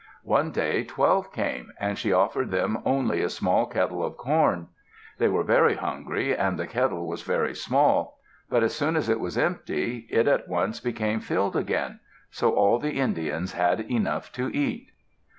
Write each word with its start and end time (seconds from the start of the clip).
One 0.25 0.49
day 0.49 0.83
twelve 0.83 1.31
came, 1.31 1.71
and 1.79 1.95
she 1.95 2.11
offered 2.11 2.49
them 2.49 2.81
only 2.85 3.21
a 3.21 3.29
small 3.29 3.67
kettle 3.67 4.03
of 4.03 4.17
corn. 4.17 4.69
They 5.19 5.27
were 5.27 5.43
very 5.43 5.75
hungry 5.75 6.35
and 6.35 6.57
the 6.57 6.65
kettle 6.65 7.05
was 7.05 7.21
very 7.21 7.53
small. 7.53 8.17
But 8.49 8.63
as 8.63 8.73
soon 8.75 8.95
as 8.95 9.09
it 9.09 9.19
was 9.19 9.37
empty, 9.37 10.07
it 10.09 10.27
at 10.27 10.47
once 10.47 10.79
became 10.79 11.19
filled 11.19 11.55
again, 11.55 11.99
so 12.31 12.51
all 12.55 12.79
the 12.79 12.93
Indians 12.97 13.53
had 13.53 13.79
enough 13.81 14.31
to 14.31 14.49
eat. 14.55 14.89